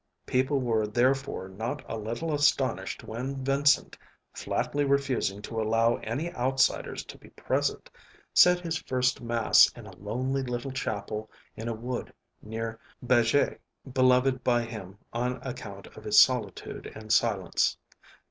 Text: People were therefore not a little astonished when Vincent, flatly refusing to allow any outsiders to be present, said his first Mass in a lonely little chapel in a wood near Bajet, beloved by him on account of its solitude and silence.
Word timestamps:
People 0.25 0.59
were 0.59 0.87
therefore 0.87 1.47
not 1.47 1.83
a 1.87 1.95
little 1.95 2.33
astonished 2.33 3.03
when 3.03 3.43
Vincent, 3.45 3.99
flatly 4.33 4.83
refusing 4.83 5.43
to 5.43 5.61
allow 5.61 5.97
any 5.97 6.33
outsiders 6.33 7.05
to 7.05 7.19
be 7.19 7.29
present, 7.29 7.87
said 8.33 8.59
his 8.61 8.77
first 8.77 9.21
Mass 9.21 9.71
in 9.73 9.85
a 9.85 9.95
lonely 9.97 10.41
little 10.41 10.71
chapel 10.71 11.29
in 11.55 11.67
a 11.67 11.75
wood 11.75 12.11
near 12.41 12.79
Bajet, 13.03 13.59
beloved 13.93 14.43
by 14.43 14.63
him 14.63 14.97
on 15.13 15.33
account 15.43 15.85
of 15.95 16.07
its 16.07 16.17
solitude 16.19 16.91
and 16.95 17.13
silence. 17.13 17.77